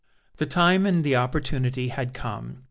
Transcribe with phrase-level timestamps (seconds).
[0.37, 2.57] The time and the opportunity had come.